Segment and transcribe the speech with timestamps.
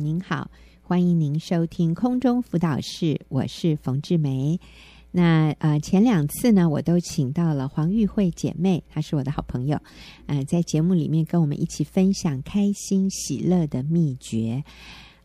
[0.00, 0.50] 您好，
[0.80, 4.58] 欢迎您收听空中辅导室，我是冯志梅。
[5.10, 9.78] 那呃，前两次呢，我都请到了黄玉慧姐妹，她是我的好朋友，
[10.24, 14.64] 呃，在节目里面跟我们一起分享开心喜乐的秘诀。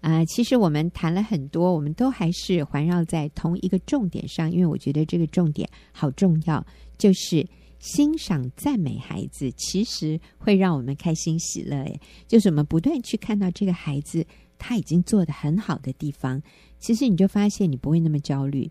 [0.01, 6.65] 啊、呃，其实我们谈了很多，我们都还是环绕在同一个重点上，因为我觉得这个重点好重要，
[6.97, 7.47] 就是
[7.79, 11.77] 欣赏赞美孩子，其实会让我们开心喜乐。
[11.77, 14.25] 诶，就是我们不断去看到这个孩子。
[14.57, 16.41] 他已经做的很好的地方，
[16.79, 18.69] 其实你就发现你不会那么焦虑，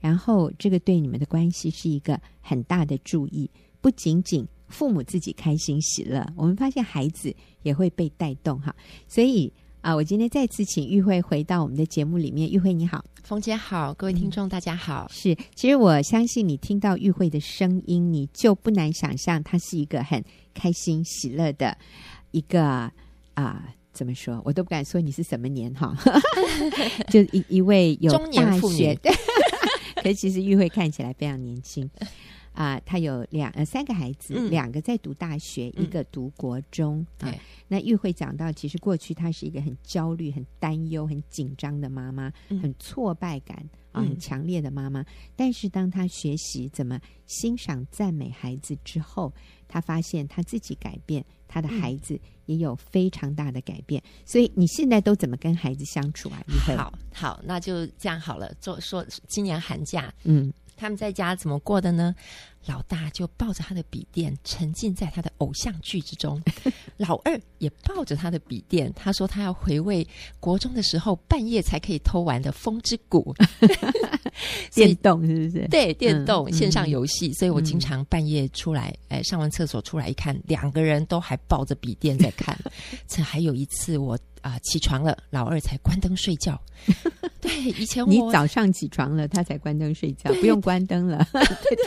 [0.00, 8.74] 然后这个对你们的关系是一个很大的注意，不仅仅父母自己开心喜乐，我们发现孩子也会被带动哈。
[9.06, 15.06] 所以啊，我今天再次请玉慧回到我们的节目里面，玉慧你好，冯姐好，各位听众大家好。
[15.08, 20.24] 嗯，是，其实我相信你听到玉慧的声音，你就不难想象她是一个很
[20.54, 21.78] 开心喜乐的
[22.32, 22.90] 一个
[23.34, 23.72] 啊。
[23.96, 24.40] 怎么说？
[24.44, 25.96] 我都不敢说你是什么年哈，
[27.08, 28.96] 就一一位有中年妇女，
[30.02, 31.88] 可其实玉慧看起来非常年轻
[32.56, 32.80] 啊。
[32.84, 37.06] 他有两呃三个孩子，嗯、两个在读大学，嗯、一个读国中。
[37.18, 45.02] 对、啊，那玉慧讲到，其实过去她是一个很焦虑、很担忧、很紧张的妈妈，嗯、很挫败感啊，很强烈的妈妈。
[45.02, 49.32] 嗯、但是当她学习怎么欣赏、赞美孩子之后，
[49.68, 51.24] 她发现她自己改变。
[51.48, 56.42] 她的孩子也有非常大的改变，嗯、所以你现在都怎么跟孩子相处啊？
[56.76, 58.52] 好好，那就这样好了。
[58.54, 62.14] 做说今年寒假，嗯，他们在家怎么过的呢？
[62.66, 66.36] 老大就抱着他的笔电，沉浸在他的偶像剧之中；
[66.98, 70.04] 老二也抱着他的笔电，他说他要回味
[70.40, 73.32] 国中的时候半夜才可以偷玩的《风之谷》
[74.74, 75.68] 电动是不是？
[75.68, 77.32] 对，电动、嗯、线上游戏。
[77.34, 82.58] 所以我经常半夜出来，哎、嗯，上完厕所出来一看，两个人都还抱着笔电在看。
[83.06, 84.18] 这还有一次我。
[84.46, 84.60] 啊、呃！
[84.60, 86.60] 起床了，老二才关灯睡觉。
[87.40, 91.26] 对，以前我你早上起床了，他才关灯睡觉，不用关灯了，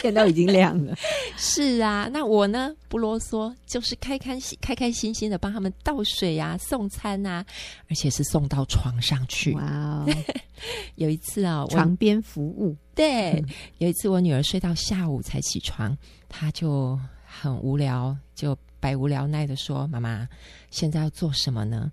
[0.02, 0.94] 天都已经亮了。
[1.38, 2.76] 是啊，那我呢？
[2.90, 7.46] 不啰嗦，就是开开心、开开心心的帮他们倒水啊、送餐啊，
[7.88, 9.54] 而且是送到床上去。
[9.54, 10.06] 哇哦！
[10.96, 12.76] 有一次啊，床边服务。
[12.94, 13.46] 对，嗯、
[13.78, 15.98] 有一次我女儿睡到下午才起床，
[16.28, 20.28] 她就很无聊，就百无聊赖的说：“妈妈，
[20.72, 21.90] 现在要做什么呢？”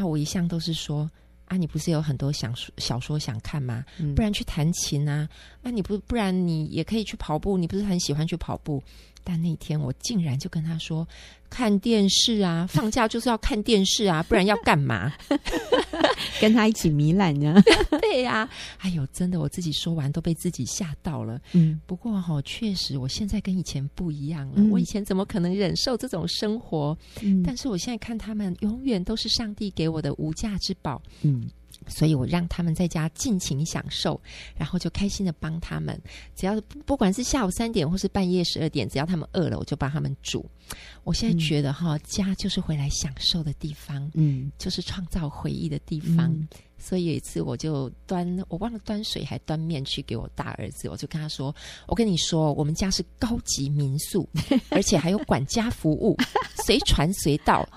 [0.00, 1.10] 那我一向都是说
[1.44, 3.84] 啊，你不是有很多想小说想看吗？
[3.98, 5.28] 嗯、不然去弹琴啊？
[5.60, 8.82] 那你不不然你也可以去跑步，你不是很喜欢去跑步？
[9.24, 11.06] 但那天我竟然就跟他说
[11.50, 15.12] ：“看电视啊，放假就是要看电视啊，不然要干嘛？”
[16.40, 17.62] 跟他一起糜烂呢？
[18.00, 21.38] 对呀、啊，哎呦，真的，我自己说完都被自己吓到了。
[21.52, 24.54] 嗯，不过哈、哦，确实我现在跟以前不一样了。
[24.56, 26.96] 嗯、我以前怎么可能忍受这种生活？
[27.20, 31.02] 嗯，但是我现在看他们，永远都是上帝给我的无价之宝。
[31.22, 31.48] 嗯。
[31.86, 34.20] 所以我让他们在家尽情享受，
[34.56, 36.00] 然后就开心的帮他们。
[36.34, 40.44] 只要不管是下午三点或是半夜十二点，只要他们饿了，我就帮他们煮。
[41.02, 46.32] 我现在觉得哈，嗯、家就是回来享受的地方，嗯，就是创造回忆的地方。
[46.32, 46.46] 嗯、
[46.78, 51.52] 所以有一次我就端，我忘了端水还端面去给我大儿子，我就跟他说
[51.88, 54.28] ：“我跟你说，我们家是高级民宿，
[54.70, 56.16] 而且还有管家服务，
[56.64, 57.68] 随传随到。”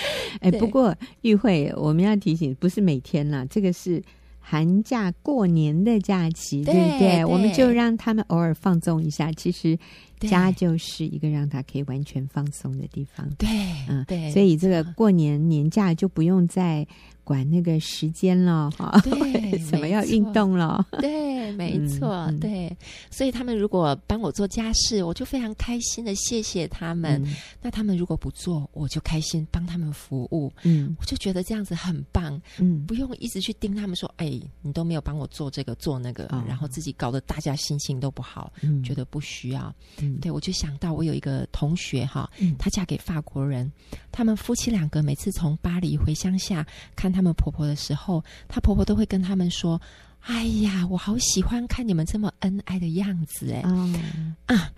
[0.40, 4.02] 哎，不过玉慧，我们要提醒，不是每天啦，这个是
[4.38, 6.98] 寒假过年的假期，对，对不对？
[6.98, 9.32] 对，我们就让他们偶尔放纵一下。
[9.32, 9.78] 其实
[10.20, 13.28] 家就是一个让他可以完全放松的地方。
[13.38, 13.48] 对，
[13.88, 16.86] 嗯，对，所以这个过年年假就不用再。
[17.24, 20.84] 管那个时间了哈，对， 什么要运动了？
[21.00, 22.76] 对，没错，嗯、对。
[23.10, 27.22] 所以他们如果帮我做家事，我就非常开心的谢谢他们。
[27.24, 30.52] 嗯、那他们如果不做，我就开心帮他们服务。
[30.64, 32.40] 嗯，我就觉得这样子很棒。
[32.58, 39.72] 嗯，不用一直去盯他们说，哎，你都没有帮我做这个做那个，哦、然后自己搞得大家心情都不好，嗯、觉得不需要。
[40.00, 43.70] 嗯，对，我就想到我有一个同学哈，她嫁给法国人，
[44.10, 47.12] 他们夫妻两个每次从巴黎回乡下看。
[47.12, 49.78] 他们婆婆的时候，她婆婆都会跟他们说
[50.22, 54.70] ：“哎呀，我好喜欢看你们这么恩爱的样子，哎，嗯、啊，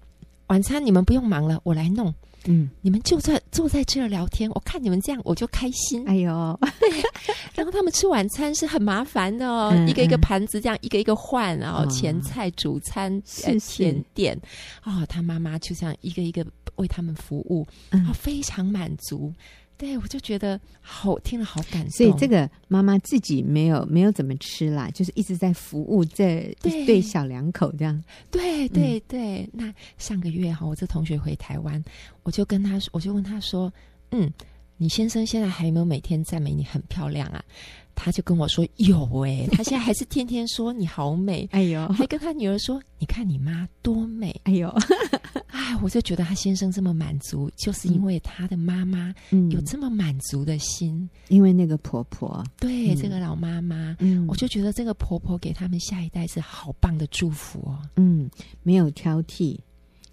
[0.47, 2.13] 晚餐你们不用忙了，我来弄，
[2.47, 6.89] 嗯，你们就在坐在这儿聊天，我看你们这样我就开心，哎呦，对。
[7.55, 14.39] 然后他们吃晚餐是很麻烦的哦，嗯、一个一个盘子这样一个一个换，然后前菜、主餐、甜点，
[14.85, 16.45] 哦，他妈妈就这样一个一个
[16.77, 19.33] 为他们服务，嗯、非常满足。”
[19.85, 21.91] 对，我就觉得好听了，好感动。
[21.91, 28.03] 所以这个妈妈自己没有没有怎么吃啦，就是一直在服务这对，对小两口这样。
[28.31, 31.85] 对对对，嗯、那上个月哈，我这同学回台湾，
[32.23, 33.71] 我就跟他说，我就问他说，
[34.11, 34.33] 嗯，
[34.79, 37.45] 你先生现在还有没有每天赞美你很漂亮啊？”
[37.97, 44.69] 他就跟我说：“有哎、欸，他现在还是天天说你好美。”哎呦，还跟他女儿说：“你看你妈多美。”哎呦，
[45.65, 49.15] 哎，我就觉得他先生这么满足，就是因为他的妈妈
[49.51, 50.97] 有这么满足的心。
[50.97, 57.79] 嗯、因为那个婆婆，对、嗯、这个老妈妈，嗯，我就觉得这个婆婆给他们下一代是好棒的祝福哦。
[57.97, 58.31] 嗯，
[58.63, 59.59] 没有挑剔，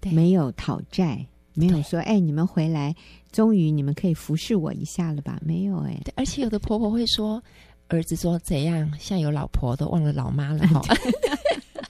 [0.00, 2.94] 对没有讨债，没有说：“哎，你们回来，
[3.30, 7.42] 终于你们可以服侍我一下了吧？”没有哎，对，而且有的婆婆会说。
[7.88, 8.90] 儿子说：“怎样？
[8.98, 10.80] 像有老婆都忘了老妈了哈？”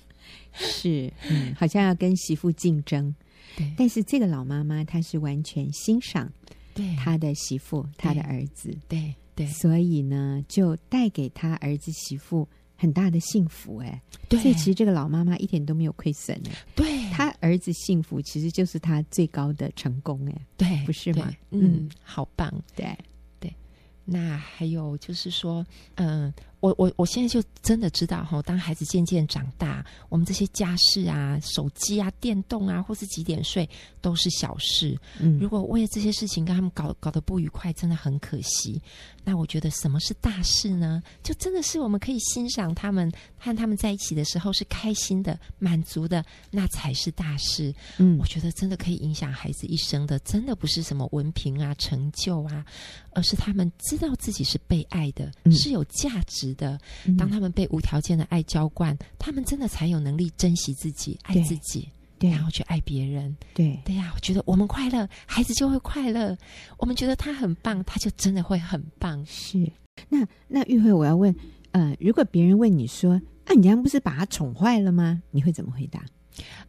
[0.53, 3.15] 是，嗯，好像要跟媳妇竞争。
[3.57, 6.31] 对，但是这个老妈妈她是完全欣赏
[6.75, 13.79] 对她的媳妇、她的儿子，对对，所以呢，就带给她儿子媳妇很大的幸福。
[13.79, 16.37] 哎，对，所以其实这个老妈妈一点都没有亏损。
[16.47, 20.21] 哎，对，她儿子幸福其实就是她最高的成功。
[20.29, 21.33] 哎，对，不是吗？
[21.51, 22.97] 嗯，好棒，对。
[24.05, 25.65] 那还有就是说，
[25.95, 26.33] 嗯。
[26.63, 33.69] 我我我现在就真的知道哈，当孩子渐渐长大，我们这些家事啊、手机啊、电动啊，或是几点睡，
[34.01, 34.97] 都是小事。
[35.19, 38.81] 嗯，如果为了这些事情跟他们搞搞得不愉快，真的很可惜。
[39.25, 41.03] 那我觉得什么是大事呢？
[41.21, 47.75] 就真的是我们可以欣赏他们和他们在一起的时候是开心的、满足的，那才是大事。
[47.99, 52.65] 嗯，我觉得真的可以影响孩子一生的，真的不是什么文凭啊、成就啊，
[53.11, 56.63] 而是他们知道自己是被爱的，嗯、是有价值的。
[56.63, 56.79] 的，
[57.19, 61.89] 当他们被无条件的爱浇灌，他们真的才有能力珍惜自己、爱自己，
[62.19, 63.37] 对，然后去爱别人。
[63.53, 66.39] 对，对呀，我觉得我们快乐，孩子就会快乐。
[66.79, 69.25] 我们觉得他很棒，他就真的会很棒。
[69.27, 69.71] 是，
[70.09, 71.35] 那那玉慧，我要问，
[71.73, 73.15] 呃，如果别人问你说，
[73.47, 75.21] 啊，你这样不是把他宠坏了吗？
[75.33, 76.05] 你会怎么回答？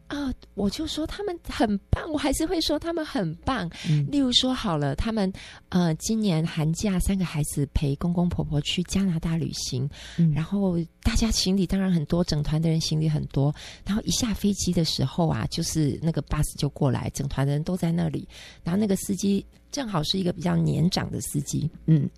[0.06, 3.70] 啊、呃，我就说他们很棒，我还是会说他们很棒。
[3.88, 5.32] 嗯、例如说好了，他们
[5.70, 9.88] 呃，今年寒假三个孩子陪公公婆婆去加拿大旅行，
[10.18, 13.54] 嗯、然后大家行李当然很多，整团的人行李很多。
[13.84, 18.28] 然后一下飞机的时候啊，就是那个巴士就过来，整团的人都在那里。
[18.62, 22.08] 然后那个司机正好是一个比较年长的司机，嗯，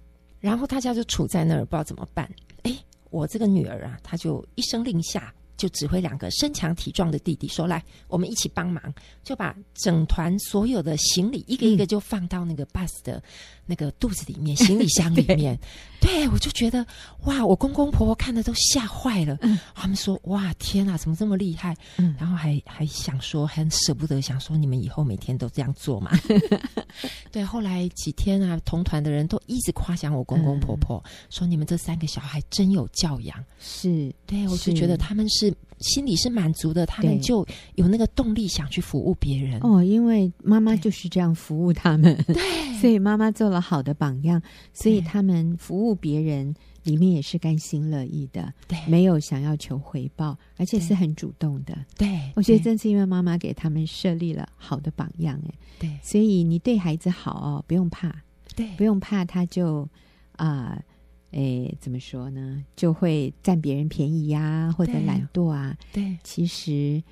[0.41, 2.29] 然后大家就处在那儿，不知道怎么办。
[2.65, 2.77] 哎，
[3.11, 5.33] 我这个女儿啊，她就一声令下。
[5.57, 13.23] 就指挥两个身强体壮的弟弟说：“来，我们一起帮忙，就把整团所有的行李一个一个就放到那个 bus 的。”
[13.67, 15.59] 那个肚子里面，行李箱里面，
[16.01, 16.87] 对，对我就觉得
[17.25, 19.37] 哇，我公公婆婆看的都吓坏了。
[19.43, 21.77] 嗯，他们说哇，天哪，怎么这么厉害？
[21.97, 26.13] 嗯，然后还还想说，很舍不得，想说你们以后每天都这样做嘛。
[27.31, 33.45] 对，后来几天啊，同团的人都一直夸奖我公公婆婆，嗯、说你们这三个小孩真有教养。
[33.59, 35.53] 是，对，我就觉得他们是。
[35.79, 39.61] 心里是满足的，他们就有那个动力想去服务别人。
[39.63, 39.83] 哦。
[39.85, 42.43] 因为妈妈就是这样服务他们，对，
[42.81, 44.41] 所以妈妈做了好的榜样，
[44.73, 51.77] 所以他们服务别人里面也是甘心乐意的，对，没有想要求回报，而且是很主动的。
[51.97, 58.15] 对，我觉得正是因为妈妈给他们设立了好的榜样，哎，对，所以你对孩子好哦，不用怕，
[58.55, 59.89] 对，不用怕，他就
[60.37, 60.73] 啊。
[60.77, 60.83] 呃
[61.33, 62.65] 哎，怎么说呢？
[62.77, 65.77] 就会占别人便宜呀、啊，或者懒惰啊。
[65.93, 67.03] 对，对，其实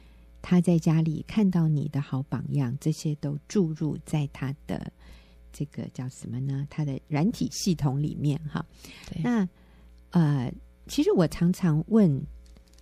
[0.40, 4.90] 他在家里看到你的好榜样，这些都注入在他的
[5.52, 6.66] 这个叫什么呢？
[6.70, 8.64] 他的软体系统里面哈。
[9.10, 9.46] 对那
[10.10, 10.50] 呃，
[10.86, 12.24] 其实我常常问，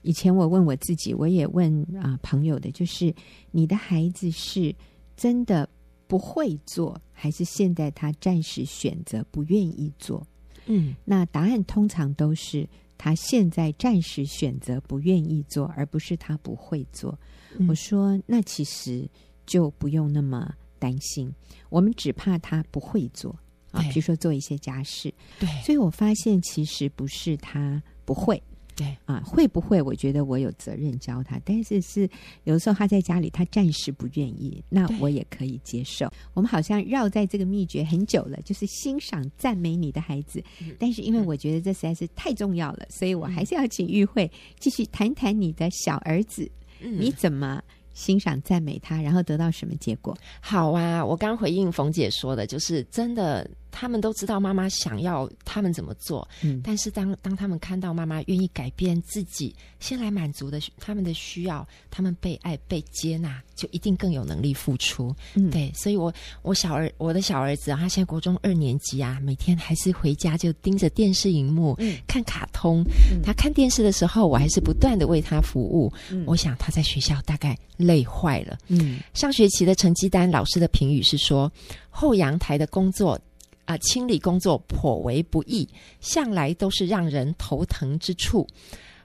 [0.03, 3.13] 以前我问我自己，我也问啊、呃、朋友的，就是
[3.51, 4.73] 你的孩子是
[5.17, 5.69] 真的
[6.07, 10.25] 不会做，还是现在他暂时选择不愿意做？
[10.73, 17.19] 嗯，那答案通常都是他现在暂时选择不愿意做，而不是他不会做。
[17.59, 19.09] 嗯、我说，那其实
[19.45, 21.33] 就不用那么担心，
[21.69, 23.37] 我们只怕他不会做
[23.71, 25.13] 啊，比如说做一些家事。
[25.39, 28.43] 对，所以我发现其实不是他不会。
[28.75, 29.81] 对啊，会不会？
[29.83, 32.09] 我觉得我有责任教他，但是是
[32.45, 36.11] 有时候他在家里，他暂时不愿意，那我也可以接受。
[36.33, 40.43] 我们好像绕在这个秘诀很久了，就是欣赏、赞美你的孩子。
[40.61, 46.51] 嗯、但是因为我觉得这实在是太重要了，嗯、所以我还是要请玉慧继续谈谈你的小儿子，
[46.81, 47.63] 嗯、你怎么
[47.93, 50.17] 欣赏、赞美他，然后得到什么结果？
[50.41, 53.49] 好啊，我刚回应冯姐说的，就是真的。
[53.73, 66.13] 他们都知道妈妈想要他们怎么做，嗯，但是当当他们看到妈妈愿意改变自己，先来满足的他们的需要，他们被爱被接纳，就一定更有能力付出，嗯，对，所以我
[66.43, 81.51] 我小儿我的小儿子啊，他现在国中二年级啊，每天还是回家就盯着电视荧幕，嗯，看卡通，嗯，他看电视的时候，我还是不断的为他服务，嗯，我想他在学校大概累坏了，嗯，上学期的成绩单，老师的评语是说
[81.89, 83.19] 后阳台的工作。
[83.65, 85.69] 啊、呃，清理工作颇为不易，
[86.01, 88.47] 向来都是让人头疼之处。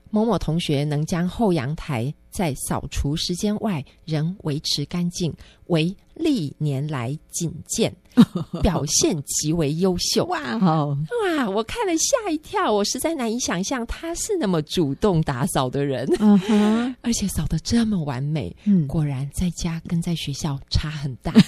[0.10, 5.34] 某某同学能将后阳台在扫除时间外仍维持干净，
[5.66, 7.94] 为历年来仅见，
[8.64, 10.24] 表现极为优秀。
[10.28, 11.50] 哇哦，哇！
[11.50, 16.96] 我看了吓一跳，我实在难以想象他是那么主动打扫的人，uh huh.
[17.02, 18.56] 而且扫得这么完美。
[18.64, 21.34] 嗯，果然在家跟在学校差很大。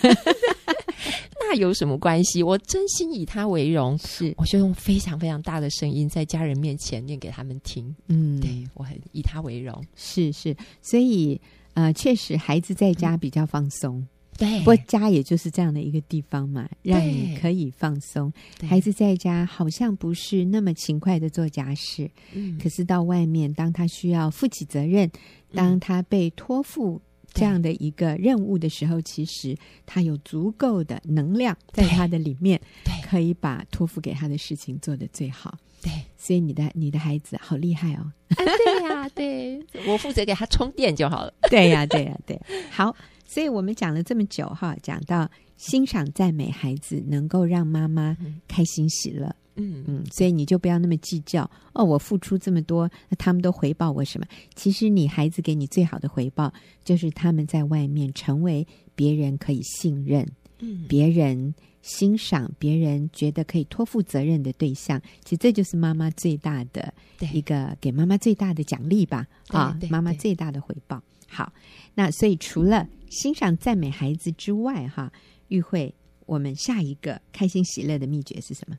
[1.51, 2.43] 那有什么关系？
[2.43, 7.95] 我真心以他为荣，是我就用非常非常大的声音在家人面前念给他们听。
[8.07, 11.41] 嗯，对，我很以他为荣，是是，所以
[11.73, 13.97] 呃，确实孩子在家比较放松。
[13.97, 18.31] 嗯、对，不过家也就是这样的一个地方嘛，让你可以放松。
[18.67, 25.09] 孩子在家好像不是那么勤快的做家事，嗯，可是到外面，当他需要负起责任，
[25.51, 27.01] 当他被托付。
[27.33, 29.55] 这样的一个任务的时候，其实
[29.85, 35.57] 他有足够的能量在他的里面，对，可以把托付给他的事情做得最好。
[35.81, 38.11] 对，所以你的你的孩子好厉害哦！
[38.29, 41.33] 啊，对呀、啊，对， 我负责给他充电就好了。
[41.49, 42.41] 对呀、啊，对呀、啊，对。
[42.69, 42.93] 好，
[43.25, 49.33] 所以我们讲了这么久哈，讲到欣赏赞美孩子，能够让妈妈开心喜乐。
[49.59, 51.83] 嗯嗯，所以你就不要那么计较哦。
[51.83, 54.25] 我付出这么多，那他们都回报我什么？
[54.55, 56.51] 其实你孩子给你最好的回报，
[56.83, 60.27] 就是他们在外面成为别人可以信任、
[60.59, 65.01] 嗯，别人欣赏、别人觉得可以托付责任的对象。
[65.23, 66.93] 其实这就是妈妈最大的
[67.33, 69.27] 一个给妈妈最大的奖励吧？
[69.49, 71.01] 啊，妈妈最大的回报。
[71.27, 71.53] 好，
[71.93, 75.11] 那所以除了欣赏赞美孩子之外，哈，
[75.49, 75.93] 玉慧，
[76.25, 78.77] 我们下一个开心喜乐的秘诀是什么？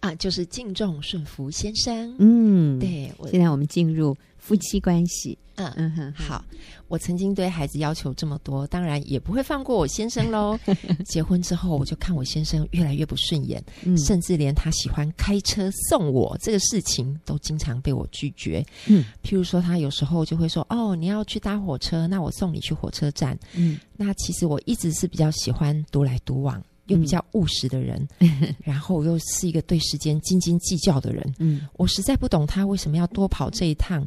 [0.00, 2.14] 啊，就是敬重顺服先生。
[2.18, 3.12] 嗯，对。
[3.30, 5.36] 现在我们进入夫妻关系。
[5.56, 6.44] 嗯嗯哼，好。
[6.86, 10.56] 我曾经对孩子要求这么多，当然也不会放过我先生喽。
[11.06, 18.64] 结婚之后，我就看我先生越来越不顺眼，嗯、甚至连他喜欢开车送我这个事情，都经常被我拒绝。
[18.86, 26.62] 嗯，譬如说，他有时候就会说：“哦，你要去搭火车，那我送你去火车站。”嗯，那其实我一直是比较喜欢独来独往。
[26.86, 31.34] 又比较务实的人，嗯、 然后又是一个对时间斤斤计较的人。
[31.38, 34.06] 嗯，我实在不懂他为什么要多跑这一趟。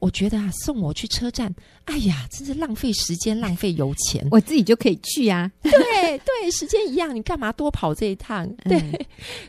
[0.00, 1.52] 我觉得啊，送我去车站，
[1.86, 4.24] 哎呀，真是浪费时间，浪费油钱。
[4.30, 5.50] 我自己就可以去呀、啊。
[5.60, 5.72] 对
[6.18, 8.48] 对，时间一样，你干嘛多跑这一趟？
[8.58, 9.06] 对，嗯、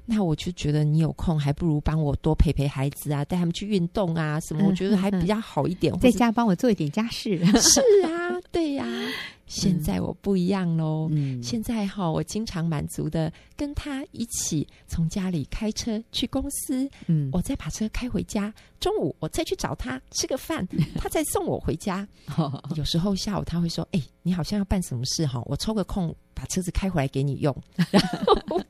[0.07, 4.65] 那我就觉得你有空，还不如帮我多陪陪孩子啊，带他们去运动啊，什么？
[4.67, 5.95] 我觉得还比较好一点。
[5.99, 7.37] 在家帮我做一点家事。
[7.61, 9.07] 是啊，对呀、啊。
[9.49, 20.65] 现在我不一样喽，嗯、现在哈，我经常满足的跟他一起从家里开车去公司，嗯，我再把车开回家，中午我再去找他吃个饭，
[20.95, 22.07] 他再送我回家。
[22.77, 27.55] 有时候下午他会说：“哎、欸，你好像要办什么事哈，我抽个空把车子开回来给你用。
[27.89, 28.61] ”然后，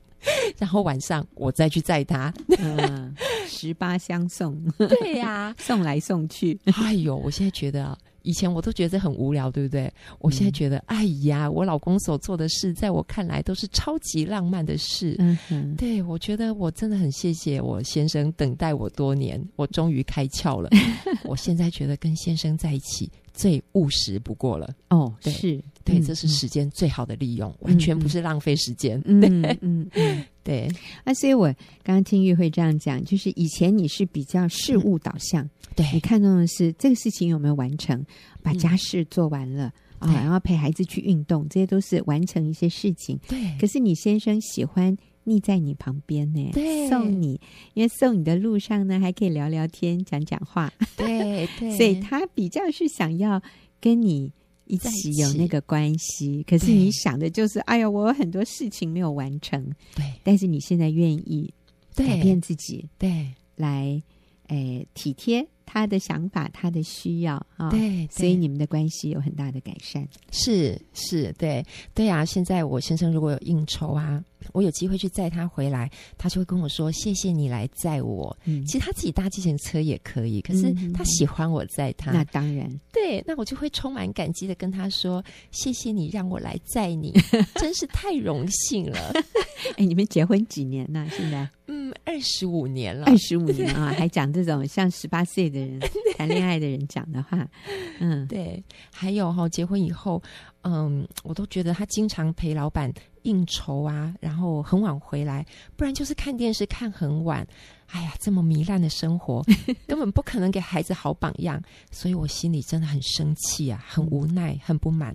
[0.56, 3.14] 然后晚上我再去载他，嗯，
[3.46, 6.58] 十八相送，对呀、啊，送来送去。
[6.64, 7.98] 哎呦，我现在觉得。
[8.22, 9.92] 以前我都觉得很无聊，对不对？
[10.18, 15.16] 我现在觉得，嗯、哎呀，我老公所做的事，在我看来都是超级浪漫的事。
[15.18, 20.68] 嗯哼，对，我觉得我真的很谢谢我先生等待我多年，我终于开窍了。
[21.24, 24.72] 我现在觉得跟先生在一起最务实不过了。
[24.88, 25.60] 哦，对是。
[25.82, 29.00] 对，这是时间最好的利用，嗯、完全不是浪费时间。
[29.06, 30.68] 嗯嗯嗯，嗯对。
[31.04, 31.46] 啊，所以我
[31.82, 38.04] 刚刚听玉慧这样讲，就是以前你是比较事务导向，嗯、对你看重的是这个事情有没有完成，
[38.42, 39.64] 把家事做完了
[39.98, 43.18] 啊，嗯、然后陪孩子去运动，这些都是完成一些事情。
[43.28, 43.38] 对。
[43.60, 47.40] 可是你先生喜欢腻在你旁边呢，对，送你，
[47.74, 50.72] 因为送你的路上呢，还可以聊聊天、讲讲话。
[50.96, 51.70] 对对。
[51.78, 53.40] 所以他比较是想要
[53.80, 54.32] 跟你。
[54.70, 55.16] 一起。
[55.16, 59.62] 有那个关系，可是你想的就是，对哎呀，我有很多事情没有完成。
[59.94, 61.52] 对，但是你现在愿意
[61.94, 64.00] 改变自己，对，来，
[64.48, 67.70] 诶，体贴他的想法，他的需要啊。
[67.70, 70.06] 对，对，所以你们的关系有很大的改善。
[70.32, 72.24] 是是，对对啊。
[72.24, 74.22] 现在我先生如果有应酬啊。
[74.54, 82.10] 我有机会去载他回来，他就会跟我说：“谢谢你来载我。”嗯，其实他自己搭计程车也可以，可是他喜欢我载他。
[82.10, 85.22] 那当然，对，那我就会充满感激的跟他说
[85.52, 87.12] ：“谢谢你让我来载你，
[87.56, 89.12] 真是太荣幸了。
[89.76, 91.06] ”哎，你们结婚几年了？
[91.10, 91.46] 现在？
[91.66, 93.04] 嗯，二十五年了。
[93.06, 95.80] 二十五年 啊，还讲这种像十八岁的人
[96.16, 97.46] 谈恋爱的人讲的话。
[98.00, 98.62] 嗯，对。
[98.92, 100.22] 还有哈，结婚以后，
[100.62, 105.44] 嗯，我都觉得他经常陪老板应酬啊，然后很晚回来，
[105.76, 107.46] 不然就是看电视看很晚。
[107.92, 109.44] 哎呀，这么糜烂的生活，
[109.88, 115.14] 根本不可能给孩子好榜样，所以我心里真的很生气啊，很无奈，很不满。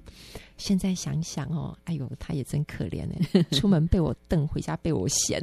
[0.57, 5.41] 现在想想哦，哎呦，他也真可怜哎，出门被我瞪，回家被我嫌。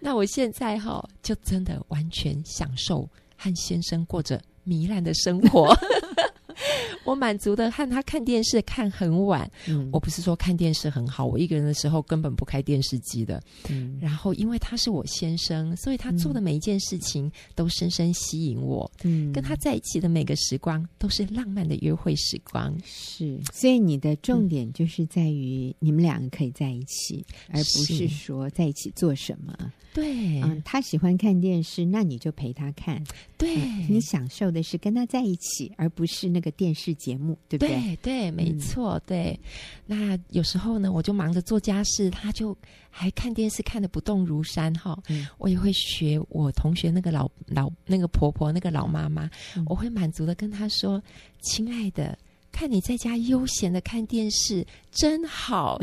[0.00, 5.74] 那我现在哈、哦，就真的完全享受和先生过着糜烂的生活。
[7.04, 13.42] 我满足的和他看电视看很晚，嗯，我不是说看电视很好，我一个人的时候根本不开电视机的。
[13.68, 18.90] 嗯，然后因为他是我先生，所以他做的每一件事情都深深吸引我。
[19.04, 22.76] 嗯，跟他在一起的每个时光都是浪漫的约会时光。
[22.84, 29.54] 是，所以你的重点就是在于你们两个可以在一起，嗯，而不是说在一起做什么。
[29.92, 33.02] 对，嗯，他喜欢看电视，那你就陪他看。
[33.38, 37.96] 对，嗯，你享受的是跟他在一起，而不是那个电视节目，对不对？
[38.02, 39.40] 对，对，没错，嗯，对。
[39.86, 42.56] 那有时候呢，我就忙着做家事，他就
[42.90, 44.98] 还看电视看得不动如山哈。
[45.08, 51.02] 嗯，我也会学我同学那个老老那个婆婆那个老妈妈，嗯，我会满足的跟她说
[51.42, 52.18] ：“亲爱的。”
[52.52, 55.78] 看你在家悠闲的看电视真好，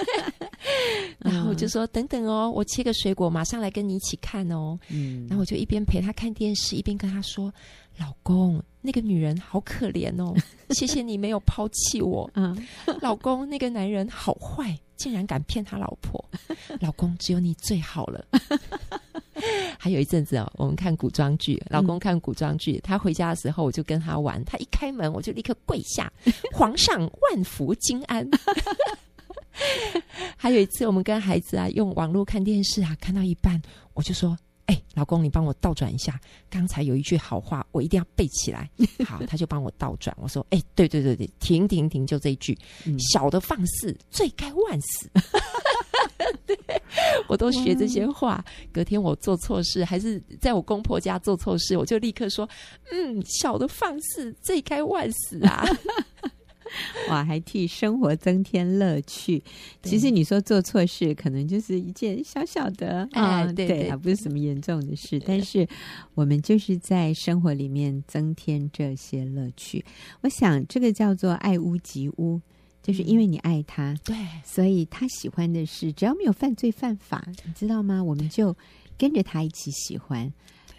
[1.18, 4.78] 然后我就说等等哦，我切个水果，马上来跟你一起看哦。
[4.88, 7.52] 嗯，然后我就一边陪他看电视，一边跟他说
[7.98, 10.34] ：“老公，那个女人好可怜哦，
[10.70, 12.30] 谢谢你没有抛弃我。
[12.34, 12.56] 嗯，
[13.00, 16.24] 老公，那个男人好坏，竟然敢骗他老婆。
[16.80, 18.24] 老公，只有你最好了。”
[19.78, 26.12] 还有一阵子哦，我们看古装剧，老公看古装剧，他回家的时候我就跟他玩，他一开门我就立刻跪下，
[26.52, 28.28] 皇上万福金安。
[30.38, 33.60] 还有一次我们跟孩子啊用网络看电视啊，看到一半
[33.92, 34.34] 我就说。
[34.68, 36.20] 哎、欸，老公，你帮我倒转一下。
[36.50, 38.68] 刚才有一句好话，我一定要背起来。
[39.02, 40.14] 好，他就帮我倒转。
[40.20, 42.54] 我说：“哎、欸，对对对对，停停停，就这一句。
[42.84, 45.10] 嗯、小的放肆，罪该万死。
[46.46, 46.54] ”对，
[47.30, 48.44] 我都学这些话。
[48.70, 52.46] 隔天我做错事，还是在我公婆家做错事，我就立刻说
[52.92, 55.64] ：“嗯，小的放肆，罪该万死啊。”
[57.10, 59.42] 哇，还替生活增添乐趣。
[59.82, 65.20] 其实你说做错事，可能就是一件小小的，啊、哎，对对，还不是什么严重的事。
[65.26, 65.66] 但是
[66.14, 69.84] 我们就是在生活里面增添这些乐趣。
[70.20, 72.40] 我想这个叫做爱屋及乌，
[72.82, 78.02] 就是因为你爱他，对，所以他喜欢的是只要没有犯罪犯法，你知道吗？
[78.02, 78.56] 我们就
[78.96, 80.32] 跟着他一起喜欢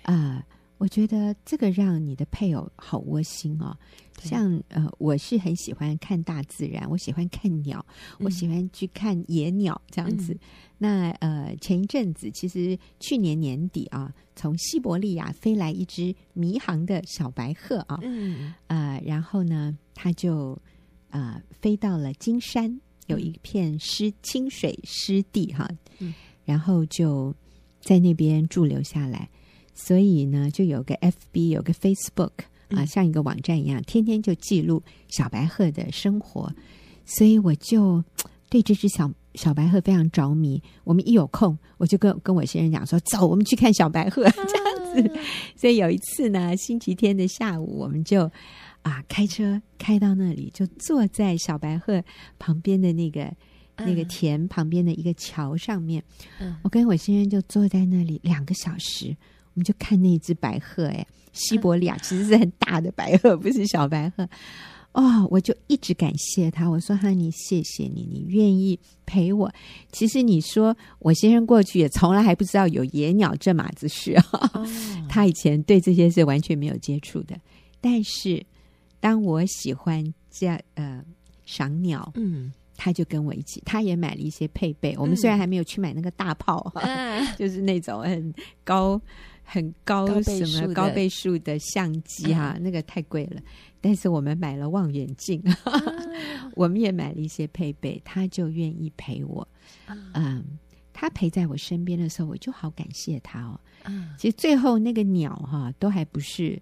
[0.04, 0.44] 啊。
[0.80, 3.78] 我觉得这个让你的配偶好窝心哦。
[4.22, 7.86] 像呃，我是很喜欢看大自然，我喜欢看鸟，
[8.18, 10.34] 嗯、我喜欢去看野鸟这样子。
[10.34, 10.40] 嗯、
[10.78, 20.58] 那呃，前一阵子其实去年年底啊，从西伯利亚飞来一只迷航的小白鹤啊，嗯呃，然后呢，它就
[21.10, 26.14] 呃飞到了金山，有一片湿清水湿地哈，嗯，
[26.44, 27.34] 然后就
[27.82, 29.30] 在那边驻留下来。
[29.82, 32.32] 所以呢，就有个 FB，有个 Facebook
[32.68, 36.54] 啊，像一个网站一样，天天就记录小白鹤的生活。
[37.06, 38.04] 所以我就
[38.50, 40.62] 对这只小小白鹤非常着迷。
[40.84, 44.24] 我们一有空，我就跟跟我先生讲说：“走，我们去看小白鹤。
[44.30, 45.20] ”这样子。
[45.56, 48.30] 所以有一次呢，星期天的下午，我们就
[48.82, 52.04] 啊开车开到那里，就坐在小白鹤
[52.38, 53.34] 旁边的那个
[53.78, 56.04] 那个田旁边的一个桥上面。
[56.64, 59.16] 我跟我先生就坐在那里两个小时。
[59.60, 64.26] 我们就看那只白鹤，哎，西伯利亚其实是很大的白鹤，不是小白鹤。
[64.94, 69.52] 哦，我就一直感谢他，我说哈尼，谢谢你，你愿意陪我。
[69.92, 74.66] 其实你说我先生过去也从来还不知道有野鸟这码子事啊，哦，
[75.10, 77.38] 他以前对这些是完全没有接触的。
[77.82, 78.42] 但是
[79.02, 81.04] 当我喜欢这样呃
[81.46, 82.54] 赏鸟，嗯。
[82.82, 84.96] 他就跟我一起，他也买了一些配备。
[84.98, 88.98] 我们虽然还没有去买那个大炮，嗯、 就是那种很高、
[89.50, 93.42] 很高什么高倍数的相机哈、啊，嗯、那个太贵了。
[93.82, 98.02] 但是我们买了望远镜，嗯、 我们也买了一些配备。
[98.06, 99.48] 他就愿意陪我，
[100.14, 100.46] 嗯，
[100.94, 103.60] 他陪在我身边的时候，我就好感谢他哦。
[103.86, 106.62] 嗯，其实最后那个鸟哈，都还不是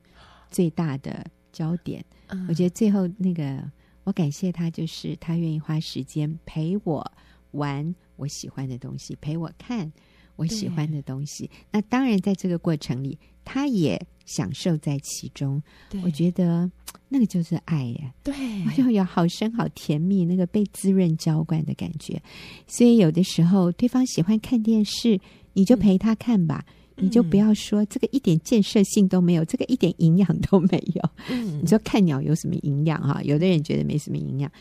[0.49, 2.03] 最大的焦点。
[2.27, 3.63] 嗯、我觉得最后那个。
[4.03, 7.05] 我感谢他，就是他愿意花时间陪我
[7.51, 9.91] 玩我喜欢的东西，陪我看
[10.37, 11.49] 我喜欢的东西。
[11.69, 15.61] 那当然，在这个过程里，他也享受在其中。
[16.03, 16.71] 我觉得
[17.09, 18.33] 那个就是爱呀，对，
[18.75, 22.21] 就有好深、好甜蜜，那个被滋润、浇灌的感觉。
[22.65, 25.19] 所以，有的时候对方喜欢看电视，
[25.53, 26.63] 你就陪他看吧。
[26.67, 31.09] 嗯你就不要说这个一点建设性都没有，这个一点营养都没有。
[31.29, 33.21] 嗯，你说看鸟有什么营养哈？
[33.21, 34.51] 有的人觉得没什么营养，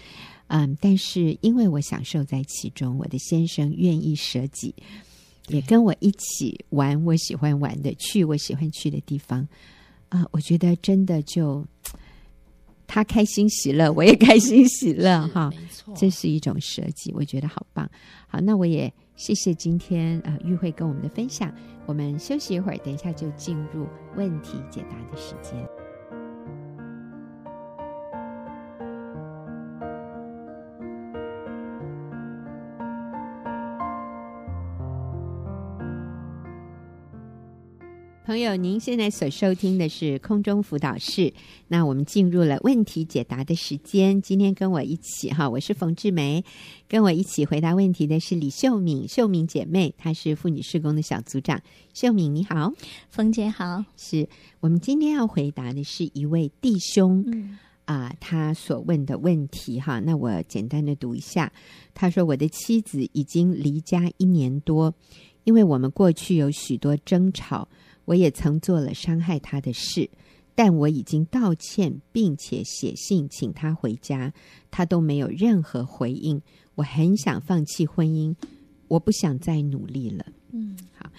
[0.48, 4.74] 嗯，但是因为我享受在其中，我的先生愿意舍己，
[5.48, 9.40] 也跟我一起玩我喜欢玩的，去我喜欢去的地方
[10.08, 10.28] 啊、呃！
[10.32, 11.64] 我觉得真的就
[12.86, 15.52] 他开心喜乐，我也开心喜乐哈，
[15.94, 17.88] 这是一种设计，我觉得好棒。
[18.26, 21.52] 好，那我也谢谢今天啊、呃、玉慧跟我们的分享。
[21.86, 25.75] 我们休息一会儿，等一下就进入问题解答的时间。
[38.26, 41.32] 朋友，您现在所收听的是空中辅导室。
[41.68, 44.20] 那我们进入了问题解答的时间。
[44.20, 46.44] 今天跟我一起哈，我是冯志梅，
[46.88, 51.62] 跟我一起回答问题的是李秀敏，秀敏姐妹，她是妇女施工的小组长。
[51.94, 52.72] 秀敏你好，
[53.10, 53.84] 冯姐好。
[53.96, 60.00] 是我们今天要回答的是一位弟兄啊、嗯呃，他所问的问题哈。
[60.00, 61.52] 那我简单的读一下，
[61.94, 64.92] 他说：“我的妻子已经离家一年多，
[65.44, 67.68] 因为我们过去有许多争吵。”
[68.06, 70.08] 我也曾做了伤害他的事，
[70.54, 74.32] 但我已经道歉，并且写信请他回家，
[74.70, 76.40] 他都没有任何回应。
[76.76, 78.34] 我很想放弃婚姻，
[78.88, 80.24] 我不想再努力了。
[80.52, 81.10] 嗯，好，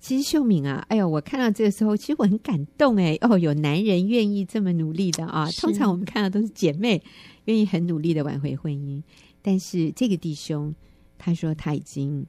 [0.00, 3.16] 其实秀敏啊，哎呦，我看到这个时候，其实我很感动哎。
[3.22, 7.02] 哦，有男人愿意这么努力的啊，通常我们看到都是姐妹
[7.44, 9.02] 愿意很努力的挽回婚姻，
[9.40, 10.74] 但是这个弟兄
[11.16, 12.26] 他说他已经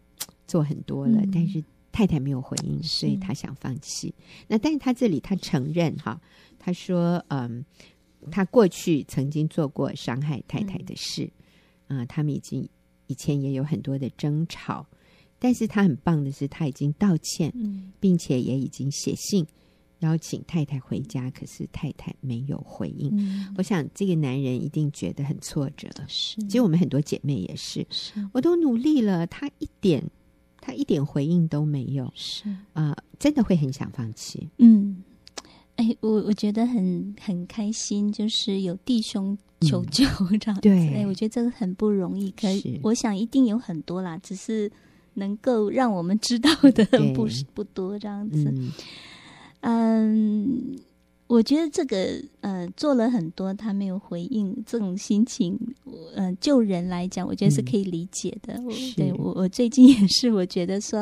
[0.47, 1.63] 做很多了，嗯、但是。
[1.95, 4.13] 太太没有回应，所以他想放弃。
[4.49, 6.19] 那但是他这里他承认哈，
[6.59, 7.63] 他说嗯，
[8.29, 11.23] 他过去曾经做过伤害太太的事，
[11.87, 12.67] 啊、嗯呃，他们已经
[13.07, 14.85] 以前也有很多的争吵，
[15.39, 19.47] 但是他很棒的是他已经道歉，嗯、并且也已经写信
[19.99, 23.09] 邀请太太回家，可是太太没有回应。
[23.17, 25.87] 嗯、我想这个男人一定觉得很挫折。
[26.09, 30.03] 是，其实我们很多姐妹也是，是我都努力了，他一点。
[30.65, 34.49] 他一点回应都没有，是啊、呃，真的会很想放弃。
[34.57, 35.03] 嗯，
[35.75, 40.03] 哎，我我觉得很很开心，就是有弟兄求救
[40.39, 40.61] 这样子。
[40.61, 42.31] 嗯、对，哎，我觉得这个很不容易。
[42.31, 44.71] 可是我想一定有很多啦，只是
[45.13, 48.43] 能够让我们知道的不是不多这样子。
[48.49, 48.73] 嗯。
[49.61, 50.79] 嗯
[51.27, 55.59] 我觉得这个呃做了很多，他没有回应，这种心情，
[56.15, 58.53] 呃，就人来讲，我觉得是可以理解的。
[58.53, 60.99] 嗯、我对我我最近也是，我觉得说，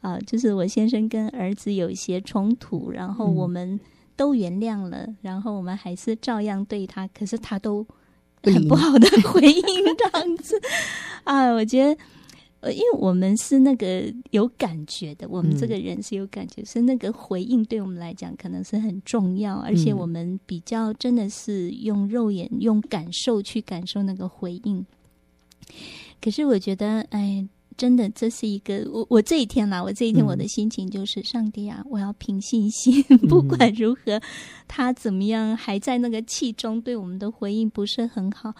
[0.00, 3.78] 啊、呃，就是我先生跟儿子有一些冲突，然后我们
[4.14, 7.84] 都原谅了，嗯、然后我们还是照样对他，可是他都
[8.44, 9.62] 很不好的回应
[9.96, 10.60] 这样子
[11.24, 12.00] 啊，我觉得。
[12.60, 24.84] 呃，因为我们是那个有感觉的，我们这个人是有感觉，是、嗯、那个回应对我们来讲可能是很重要，而且我们比较真的是用肉眼、用感受去感受那个回应。
[26.20, 34.20] 可是我觉得，哎，真的这是一个我我这一天啦，我这一天我的心情就是，上帝啊，我要凭信心， 不管如何，
[34.66, 38.52] 他怎么样，还在那个气中对我们的回应不是很好。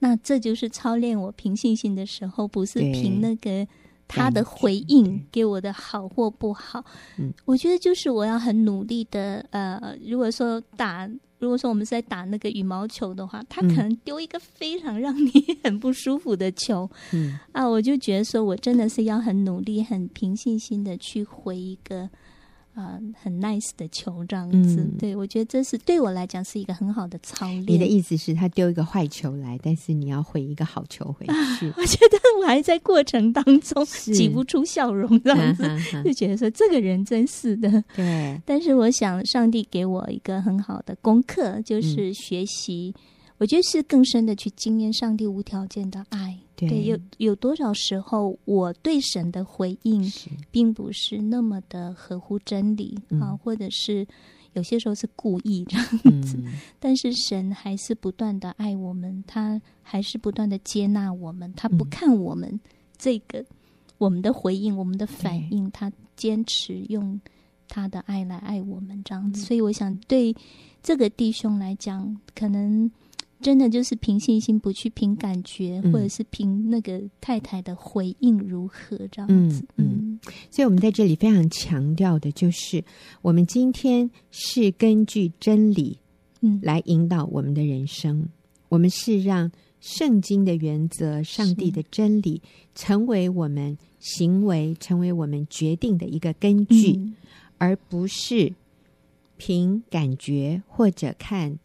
[0.00, 3.66] 那这就是操练我凭信心的时候，不是凭那个
[4.06, 6.84] 他的回应给我的好或不好。
[7.18, 9.44] 嗯，我觉得就是我要很努力的。
[9.50, 11.08] 呃，如果说打，
[11.38, 15.30] 如果说我们是在打那个羽毛球的话，他可能丢一个非常让你
[15.62, 16.88] 很不舒服的球。
[17.12, 22.08] 嗯，啊，我就觉得说我真的是要很努力、很平信心的去回一个。
[22.78, 27.64] 啊、呃，很 nice 的球这样子，嗯、对，我觉得这是对我来讲是一个很好的操练。
[27.66, 31.32] 你的意思是，他丢一个坏球来，但是你要回一个好球回去。
[31.70, 35.64] 啊、 我觉得我还在过程当中挤不出笑容，这样子、
[36.04, 37.82] 就觉得说这个人真是的。
[37.96, 42.94] 对，但是我想，上帝给我一个很好的功课，就是学习。
[42.96, 43.00] 嗯
[43.38, 46.38] 我觉得是更深的去经验上帝无条件的爱。
[46.56, 50.02] 对，对，有有多少时候我对神的回应，
[50.50, 54.04] 并不是那么的合乎真理啊，或者是
[54.54, 56.36] 有些时候是故意这样子。
[56.42, 62.58] 嗯、 但是神还是不断的爱我们，他还是不断的接纳我们，他不看我们
[62.96, 63.46] 这个、嗯、
[63.98, 67.20] 我们的回应，我们的反应，他坚持用
[67.68, 69.42] 他的爱来爱我们这样子。
[69.42, 70.34] 嗯、所以我想对
[70.82, 72.90] 这个弟兄来讲，可能。
[73.40, 79.64] 真的就是凭信心，不去凭感觉，嗯、或者是凭那个太太的回应如何这样子。
[79.76, 80.20] 嗯，嗯，
[80.50, 82.82] 所以我们在这里非常强调的就是，
[83.22, 85.98] 我们今天是根据真理，
[86.40, 88.18] 嗯，来引导我们的人生。
[88.18, 88.28] 嗯、
[88.70, 92.42] 我们是让圣经的原则、上帝的真理，
[92.74, 97.14] 成为我们行为、成为我们决定的一个根据，嗯、
[97.58, 98.52] 而不是
[99.36, 101.56] 凭感觉或者看。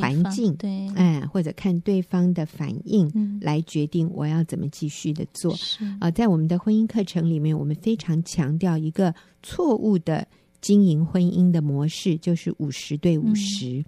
[0.00, 5.52] 环境，对，哎，或者看对方的反应，嗯，来决定我要怎么继续的做。
[5.52, 10.26] 啊、呃，在我们的婚姻课程里面，我们非常强调一个错误的
[10.60, 13.84] 经营婚姻的模式，就是五十对五十，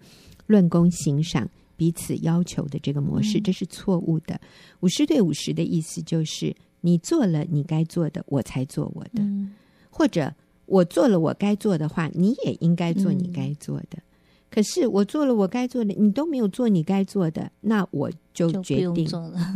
[0.46, 4.40] 论功行赏，彼此要求的这个模式，嗯、这是错误的。
[4.80, 9.52] 五十对五十的意思就是，你做了你该做的，我才做我的，嗯、
[9.90, 10.32] 或者
[10.66, 13.98] 我做了我该做的话，你也应该做你该做的。
[13.98, 14.02] 嗯
[14.50, 19.06] 可是我做了我该做的，你都没有做你该做的，那我就决定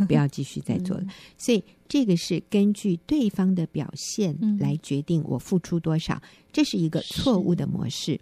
[0.07, 1.05] 不要继续再做了。
[1.35, 8.19] 所以这个是根据对方的表现来决定我付出多少，这是一个错误的模式。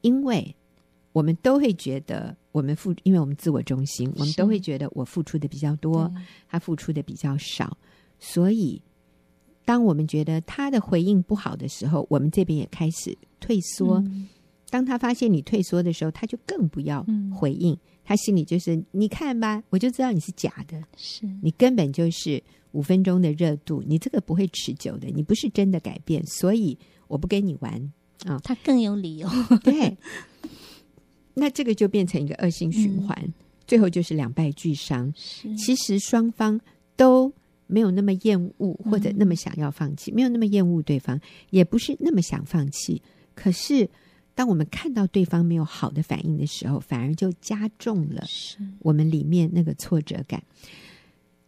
[0.00, 0.54] 因为
[1.12, 6.10] 我们都会觉得我们付，因为我们自我中心，我们都会觉得我付出的比较多，
[6.48, 7.76] 他付出的比较少。
[8.18, 8.80] 所以
[9.64, 14.02] 当我们觉得他的回应不好的时候，我们这边也开始退缩。
[14.74, 17.74] 当他发现你退缩的时候，他就更不要回应。
[17.74, 27.92] 嗯、他心里就是你看吧，我就知道你是假的，是你根本就是五分钟的热度，你这个不会持久的，你不是真的改变，所以我不跟你玩
[28.24, 28.40] 啊。
[28.42, 29.28] 他更有理由，
[29.62, 29.96] 对。
[31.34, 33.32] 那这个就变成一个恶性循环，嗯、
[33.68, 35.14] 最后就是两败俱伤。
[35.56, 36.60] 其实双方
[36.96, 37.32] 都
[37.68, 43.00] 没有那么厌恶，或者那么想要放弃，嗯、没有那么厌恶对方，也不是那么想放弃，
[43.36, 43.88] 可是。
[44.34, 48.24] 当我们看到对方没有好的反应的时候，反而就加重了
[48.80, 50.42] 我们里面那个挫折感。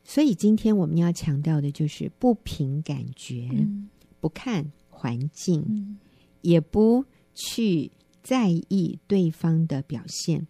[0.05, 3.89] 所以今天我们要强调的就是不凭感觉，嗯、
[4.21, 5.99] 不看环境，嗯、
[6.43, 7.91] 也不去
[8.23, 10.47] 在意对方的表现。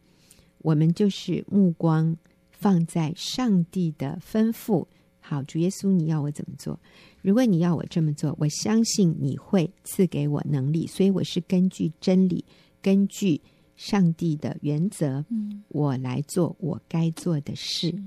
[0.58, 2.16] 我们就是目光
[2.50, 4.86] 放在上帝的吩咐。
[5.28, 6.78] 好，主耶稣，你要我怎么做？
[7.20, 10.86] 如果你要我这么做，我相信你会赐给我能力。
[10.86, 12.44] 所以我是根据真理，
[12.80, 13.40] 根据
[13.74, 17.88] 上帝的原则，嗯，我来做我该做的事。
[17.88, 18.04] 是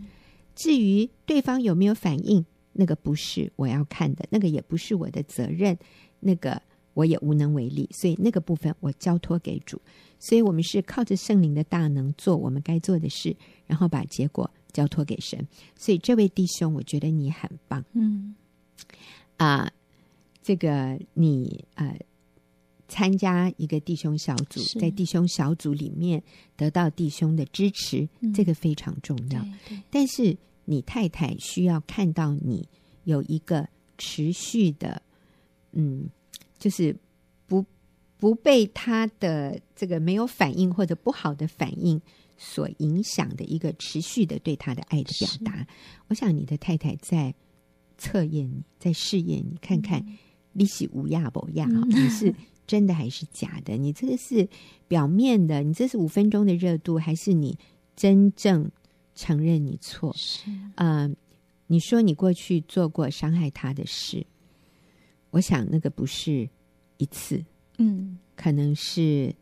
[0.55, 5.77] 至于对方有没有反应，那个不是我要看的，那个也不是我的责任，
[6.21, 6.62] 那个
[6.93, 7.89] 我也无能为力。
[7.91, 9.77] 所以那个部分我交托给主。
[10.19, 13.36] 所以我们是靠着圣灵的大能做我们该做的事，
[13.67, 15.47] 然后把结果交托给神。
[15.75, 18.36] 所以这位弟兄，我觉得你很棒，嗯。
[19.38, 19.71] 啊、呃，
[20.41, 21.97] 这个你呃，
[22.88, 26.21] 参加一个弟兄小组，在弟兄小组里面
[26.58, 29.45] 得到弟兄的支持，嗯、这个非常重要。
[29.89, 32.67] 但是你太太需要看到你
[33.03, 35.01] 有一个持续的，
[35.71, 36.10] 嗯，
[36.58, 36.95] 就是
[37.47, 37.63] 不
[38.17, 42.01] 不被他的这个没有反应或者不好的反应
[42.39, 45.67] 所影响的一个持续的对他的爱的表达。
[46.08, 47.36] 我想你的太太在。
[48.02, 50.02] 测验你，在试验你，看看
[50.54, 52.34] 你是无亚不鸦，你是
[52.65, 53.75] 真的还是假的？
[53.75, 54.47] 你这个是
[54.88, 57.58] 表面的，你这是五分钟的热度，还是你
[57.97, 58.71] 真正
[59.15, 60.13] 承认你错？
[60.15, 61.12] 是啊、呃，
[61.67, 64.25] 你说你过去做过伤害他的事，
[65.32, 66.49] 我想那个不是
[66.99, 67.43] 一次，
[67.80, 69.36] 嗯，可能是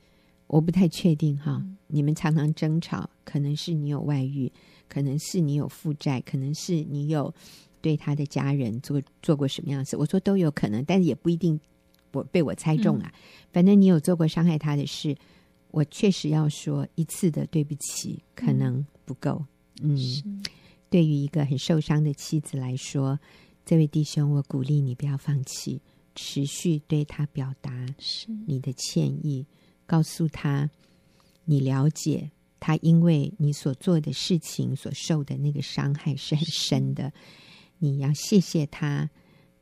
[0.48, 1.62] 我不太确定哈。
[1.64, 4.52] 嗯、你们常常争吵，可能是你有外遇，
[4.90, 7.34] 可能是你有负债，可能是你有。
[7.80, 9.96] 对他的家人做做过什么样的事？
[9.96, 11.58] 我说都有可能，但是也不一定
[12.12, 13.14] 我被我猜中啊。
[13.14, 13.20] 嗯、
[13.54, 15.16] 反正你有做过伤害他的事，
[15.70, 19.46] 我确实要说一次的对不起可能不够。
[19.82, 20.44] 嗯，嗯
[20.90, 23.18] 对于一个很受伤的妻子来说，
[23.64, 25.80] 这位弟兄，我鼓励你不要放弃，
[26.16, 27.86] 持续对他表达
[28.48, 29.48] 你的歉意，是
[29.88, 30.70] 告诉他
[31.46, 37.12] 你了解他因为你所做的事情所受的那个伤害是很深的。
[37.80, 39.10] 你要谢谢他，啊、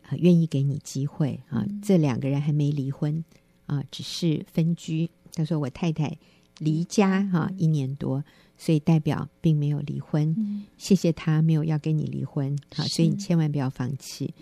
[0.10, 1.66] 呃，愿意给你机会啊。
[1.68, 3.24] 嗯、这两个人还没离婚
[3.66, 5.10] 啊，只是分居。
[5.34, 6.18] 他说我太太
[6.60, 8.24] 离家哈、啊、一年多，
[8.58, 10.34] 所以代表并没有离婚。
[10.38, 14.34] 嗯、谢谢他没有要跟你离婚，好、啊，所以你千万不要放弃。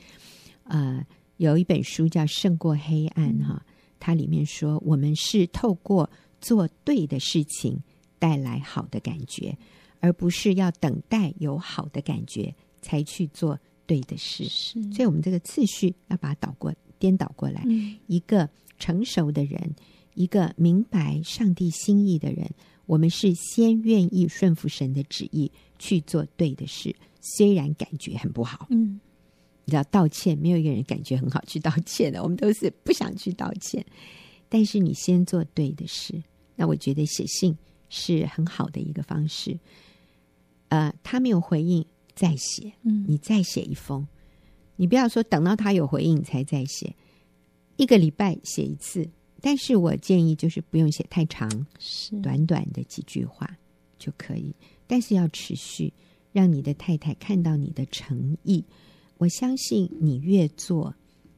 [0.65, 1.03] 呃，
[1.37, 3.65] 有一本书叫《胜过黑暗》哈、啊，
[4.03, 6.09] 它里面说我们是透过
[6.41, 7.79] 做对的事情
[8.19, 9.57] 带来好的感觉，
[9.99, 12.53] 而不是要等待有好的感觉。
[12.85, 17.63] 才去做对的事，是所以我们这个次序要把它倒过、颠倒过来。
[17.65, 19.73] 嗯、一个成熟的人，
[20.15, 22.45] 一个明白上帝心意的人，
[22.85, 28.67] 我们是先愿意顺服神的旨意去做对的事，虽然感觉很不好。
[28.69, 28.99] 嗯，
[29.65, 33.85] 你知道道歉，没有一个人感觉很好去道歉的，我们都是不想去道歉。
[34.49, 36.21] 但是你先做对的事，
[36.55, 37.57] 那我觉得写信
[37.89, 39.57] 是很好的一个方式。
[40.69, 41.85] 呃，他没有回应。
[42.15, 44.05] 再写，嗯，你再写一封，
[44.75, 46.95] 你不要说等到他有回应你才再写，
[47.75, 49.09] 一个礼拜写一次。
[49.41, 51.49] 但是我建议就是不用写太长，
[51.79, 53.49] 是短短的几句话
[53.97, 54.53] 就可以，
[54.85, 55.91] 但是要持续，
[56.31, 58.63] 让你的太太看到你的诚意。
[59.23, 60.93] 我相信你越做，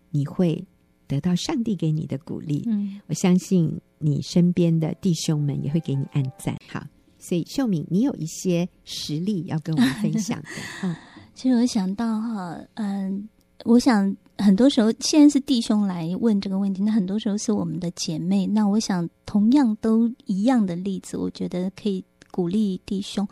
[0.10, 0.66] 你会
[1.06, 2.64] 得到上帝给你的鼓励。
[2.66, 6.58] 嗯，我相信你身边的弟兄们也会给你按赞。
[6.68, 6.84] 好，
[7.20, 10.48] 所以秀敏，你有一些实例要跟我们分享的。
[10.82, 10.96] 嗯，
[11.36, 13.30] 其实我想到哈，嗯，
[13.66, 18.48] 我想很多时候现在是弟兄来问这个问题，那很多时候是我们的姐妹。
[18.48, 23.28] 那我想同样都一样的例子，我觉得可以鼓励弟兄。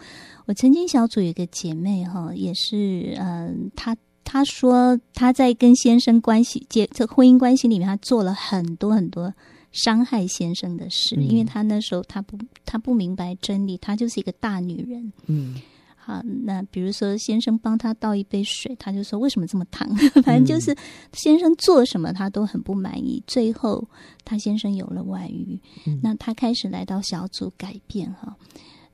[0.46, 3.98] 我曾经小组有一个姐妹哈，也是嗯，她。
[4.34, 9.32] 她说她在跟先生关系、结这婚姻关系里面，她做了很多很多
[9.72, 15.14] 伤害先生的事，嗯、因为她那时候她不她不明白真理，她就是一个大女人。
[15.28, 15.62] 嗯，
[15.96, 19.88] 好，那比如说先生帮她倒一杯水，她就说为什么这么烫？
[20.26, 20.76] 反正就是
[21.12, 23.22] 先生做什么她都很不满意。
[23.28, 23.88] 最后
[24.26, 28.36] 她先生有了外遇，嗯、那她开始来到小组改变哈。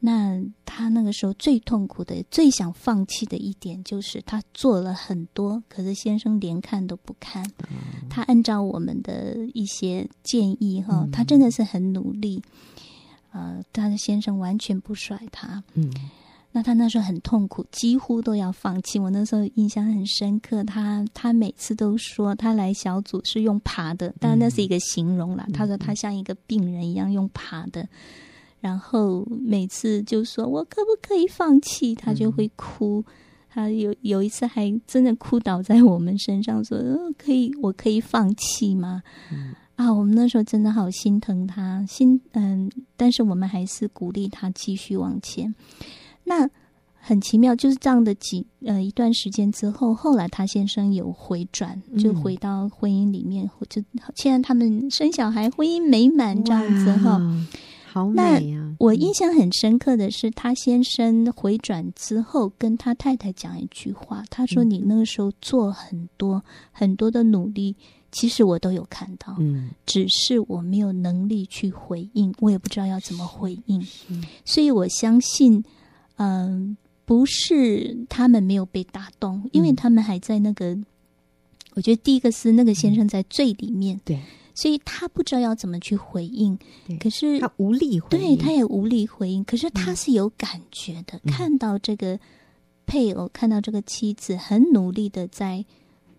[0.01, 7.45] 那他那个时候最痛苦的、最想放弃的一点，就是他做了很多，可是先生连看都不看。
[8.09, 12.41] 他按照我们的一些建议，哈，他真的是很努力。
[13.31, 15.62] 呃，他的先生完全不甩他。
[15.73, 15.91] 嗯，
[16.53, 18.97] 那他那时候很痛苦，几乎都要放弃。
[18.97, 25.45] 我那时候印象很深刻，他他每次都说他来小组是用爬的，当然那是一个形容啦。
[25.53, 27.85] 他说他像一个病人一样用爬的。
[28.60, 33.04] 然后每次就说：“我可不可以放弃？”他就会哭。
[33.52, 36.78] 他有有一次还真的哭倒在我们身上，说
[37.17, 39.02] ：“可以，我可以放弃吗？”
[39.34, 45.56] 嗯、啊，我们那时候真的好心疼他，心嗯，但是我们还是鼓励他继续往前。
[46.26, 46.48] 那
[47.02, 53.82] 很奇妙，就是这样的几呃一段时间之后，后来他先生有回转，就回到婚姻里面，嗯、就
[54.15, 57.19] 现在他们生小孩，婚姻美满这样子哈。
[57.91, 67.75] 好美我印象很深刻的是，他先生回转之后，跟他太太讲一句话，他说：“你那个时候做很多、嗯、很多的努力，
[68.12, 73.84] 其实我都有看到，嗯，只是我没有能力去回应，我也不知道要怎么回应。
[74.45, 75.63] 所以我相信，
[76.17, 80.78] 嗯、呃，不是他们没有被打动，因为他们还在那个。
[81.73, 84.19] 我觉得第一个是那个先生在最里面，嗯、对。”
[84.60, 86.60] 所以他不知道要怎么去回应，
[87.00, 89.41] 可是他无力回应，对，他也无力回应。
[89.45, 92.19] 可是他是有感觉的，嗯、看到这个
[92.86, 95.63] 配偶，看到这个妻子很努力的在，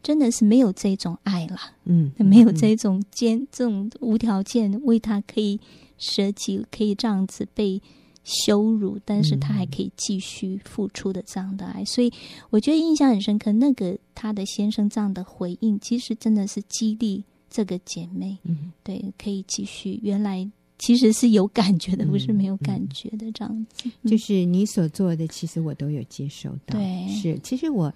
[0.02, 5.60] 真的是没有这种爱了，嗯，没有这种坚，这种无条件为他可以
[5.98, 7.82] 舍己，可以这样子被
[8.24, 11.82] 羞辱，但是他还可以继续付出的这样的爱。
[11.82, 12.10] 嗯、所以
[12.48, 17.24] 我觉得印象很深刻，那个他的先生这样的回应，其实真的是激励。
[17.50, 19.98] 这个姐妹，嗯，对，可以继续。
[20.02, 23.90] 原来其实是有感觉的，嗯、不是没有感觉的这样子。
[24.06, 26.78] 就是你所做的，其实我都有接受到。
[26.78, 27.38] 对，是。
[27.40, 27.86] 其实我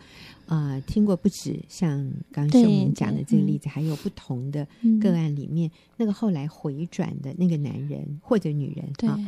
[0.47, 4.67] 啊、呃，听过不止像刚秀敏讲的这个例子，还有不同的
[5.01, 9.19] 个案里面，嗯、那个后来回转的那个男人或者女人，对、哦，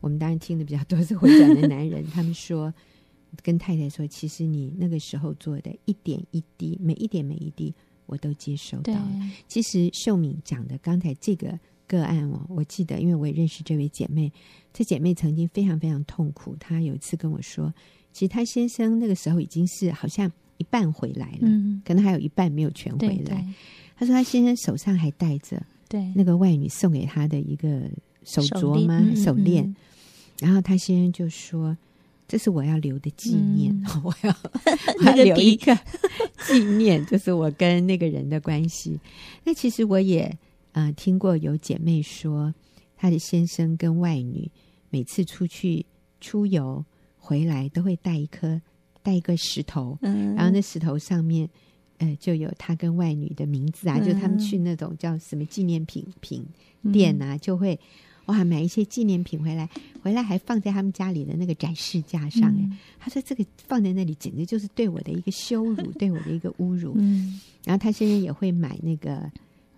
[0.00, 2.04] 我们当然听的比较多是回转的男人。
[2.10, 2.72] 他们说，
[3.44, 7.72] 跟太太说，其实你那个时候做的一点一滴，每一点每一滴。
[8.06, 9.10] 我都接收到了。
[9.46, 14.32] 其实秀敏讲的刚才这个个案哦，我记得，因为我也认识这位姐妹。
[14.72, 16.56] 这姐妹曾经非常非常痛苦。
[16.60, 17.72] 她有一次跟我说，
[18.12, 23.46] 其实她先生那个时候已经是好像一半回来了，嗯、可能还有一半没有全回来。
[23.96, 27.90] 她说她先生手上还戴着对那个外女送给她的一个
[28.24, 29.02] 手镯吗？
[29.14, 29.74] 手链。
[30.38, 31.76] 然后她先生就说。
[32.28, 35.76] 这是我要留的纪念，嗯、 我要 留一个。
[36.46, 39.00] 纪念，就是我跟那个人的关系。
[39.44, 40.36] 那其实我也
[40.72, 42.54] 呃听过有姐妹说，
[42.96, 44.50] 她的先生跟外女
[44.90, 45.84] 每次出去
[46.20, 46.84] 出游
[47.16, 48.60] 回来，都会带一颗
[49.02, 51.48] 带一个石头，嗯、然后那石头上面
[51.98, 56.44] 呃就有他跟外女的名字啊，嗯、就他们去那种叫什么纪念品品
[56.92, 57.78] 店啊，嗯、就会。
[58.26, 59.68] 哇，买一些纪念品回来，
[60.02, 62.52] 回来还放在他们家里的那个展示架上。
[62.56, 66.94] 嗯、他说：“这个放在那里，简直就是对我的一个羞辱， 对我的一个侮辱。
[66.96, 69.30] 嗯”然后他现在也会买那个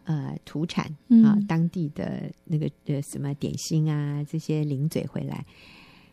[0.04, 5.44] 呃土产啊，嗯、当地的那个呃什么点心啊，这些零嘴回来。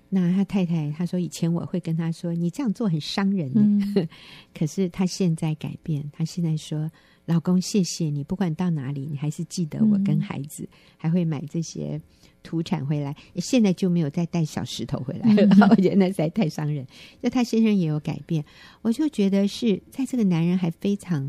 [0.09, 3.51] 那他太太他说：“以前我会跟他说，你这样做很伤人。
[3.55, 4.07] 嗯”
[4.53, 6.89] 可是他现在改变，他现在说
[7.25, 12.01] ：“老公，谢谢你，不管到哪里，你还是记得我跟孩子，嗯、还会买这些。”
[12.45, 15.41] 土产回来，现在就没有再带小石头回来了。
[15.47, 16.85] 嗯、 我觉得那实在太伤人。
[17.19, 18.45] 就他先生也有改变，
[18.83, 21.25] 我就觉得是在这个男人还非常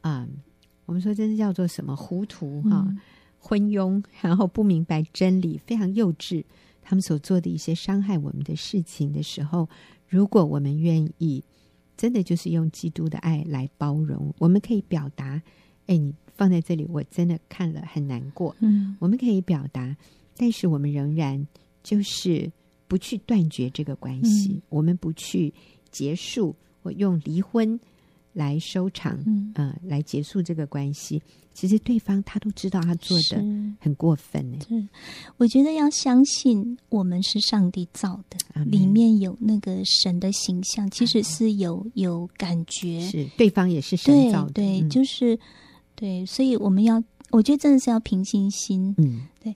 [0.00, 0.28] 啊、呃，
[0.86, 2.88] 我们说真是叫做什么糊涂哈，
[3.38, 6.42] 昏庸，然后不明白真理，非常幼稚。
[6.80, 9.68] 他们所做的一些伤害我们的事情的时候，
[10.08, 11.44] 如果我们愿意，
[11.98, 15.42] 真的就是用基督的爱来包容，我们可以表达：
[15.86, 18.54] 哎，你放在这里，我真的看了很难过。
[18.60, 19.94] 嗯，我们可以表达，
[20.36, 21.44] 但是我们仍然
[21.82, 22.50] 就是
[22.86, 25.52] 不去断绝这个关系，嗯、我们不去
[25.90, 27.78] 结束，或用离婚。
[28.32, 31.22] 来收场，嗯、呃，来结束这个关系。
[31.52, 33.36] 其实对方他都知道他做的
[33.80, 34.58] 很过分呢。
[34.68, 34.88] 是，
[35.38, 43.00] 我觉得要相信我们是上帝造的，嗯、里面有那个神的形象，其实是有有感觉。
[43.00, 45.38] 是对方也是神造的，对，对，就是
[45.96, 47.02] 对，所以我们要。
[47.30, 49.54] 我觉得真的是要平心心，嗯，对，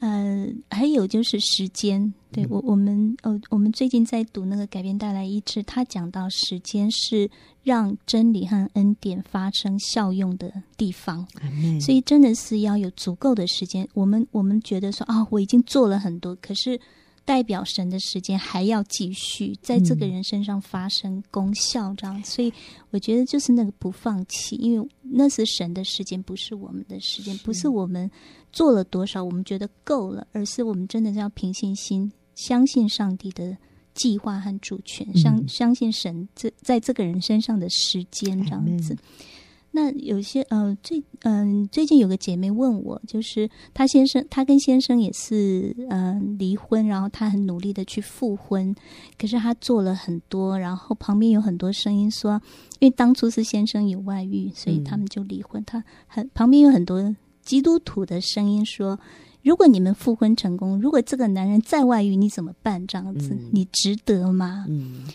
[0.00, 7.30] 呃，还有就是时间，对、嗯、我我们呃，我们最近在读那个改变带来医治，他讲到时间是
[7.62, 13.86] 让真理和恩典发生效用的地方，嗯、所以真的是要有足够的时间。
[13.94, 16.80] 我们我们觉得说啊，我已经做了很多，可是。
[17.30, 22.52] 代表神的时间还要继续在这个人身上发生功效，这样，嗯、所以
[22.90, 28.10] 我觉得就是那个不放弃，因为那是神的时间，不是我们的时间，不是我们
[28.50, 33.56] 做了多少，我们觉得够了，而是我们真的要凭信心，相信上帝的
[33.94, 38.96] 计划和主权，相、嗯、相信神这在这个人身上的时间，这样子。
[39.72, 48.74] 那有些呃，最嗯、呃，最近有个姐妹问我，就是她先生，她跟先生也是嗯、呃、离婚，然后她很努力的去复婚，
[49.16, 52.40] 可是她做了很多，然后旁边有很多声音说，
[52.80, 55.64] 因为当初是先生有外遇，所以他们就离婚。
[55.64, 58.98] 她很旁边有很多基督徒的声音说，
[59.44, 62.84] 如果你们复婚成功，如果这个男人再外遇，你怎么办？
[62.88, 64.66] 这样子，你值得吗？
[64.68, 65.06] 嗯。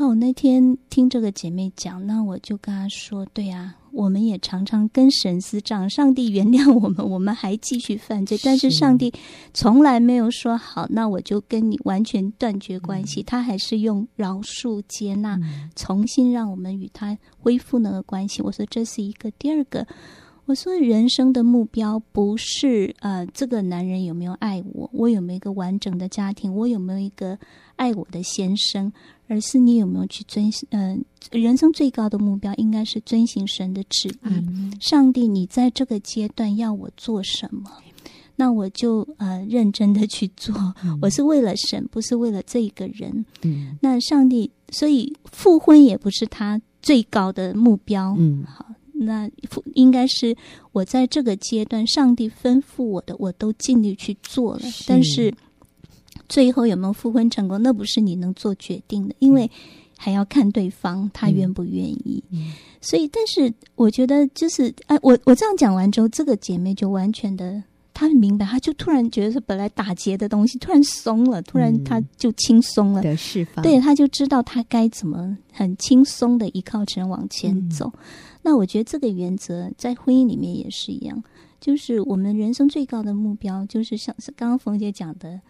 [0.00, 3.76] 那我那天听这个姐妹讲，那我就跟她说，对啊。
[3.92, 9.12] 我们也常常跟神私账，上帝原谅我们，我们还继续犯罪， 但是上帝
[9.52, 18.40] 从来没有说好，那我就跟你完全断绝关系，嗯、他还是用饶恕、接纳，嗯、重新让我们与他恢复那个关系。
[18.40, 19.86] 我说这是一个，第二个，
[20.46, 27.36] 我说人生的目标不是呃这个男人有没有爱我，我有没有一个完整的家庭，我有没有一个
[27.74, 28.90] 爱我的先生。
[29.30, 30.66] 而是你有没有去遵行？
[30.72, 31.00] 嗯、
[31.30, 34.12] 呃，人生最高的目标应该是遵行神的旨意。
[34.22, 37.70] 嗯、上帝，你在这个阶段要我做什么？
[38.34, 40.52] 那我就呃认真的去做。
[40.82, 43.24] 嗯、我是为了神，不是为了这一个人。
[43.42, 48.16] 嗯，那上帝，所以复婚也不是他最高的目标。
[48.18, 49.30] 嗯，好，那
[49.74, 50.36] 应该是
[50.72, 54.62] 我在这个阶段，上帝吩咐我的，我都尽力去做了。
[54.62, 55.32] 是但是。
[56.30, 57.60] 最后有没有复婚成功？
[57.60, 59.50] 那不是你能做决定的，因为
[59.98, 62.22] 还要看对方他愿不愿意。
[62.30, 67.60] 嗯、所以，但是我觉得就是，哎，我我这样讲完之后，这个姐妹就完全的，
[67.92, 73.62] 她明白，她就突然觉得是本来打结的东西突然松了，突然她就轻松了，的释放。
[73.64, 77.90] 对，她就知道她该怎么很轻松的依靠神往前走。
[77.94, 78.00] 嗯、
[78.42, 81.20] 那我觉得这个原则在婚姻里面也是一样，
[81.60, 85.40] 就是我们人生最高的目标，就是像是刚刚冯姐讲的。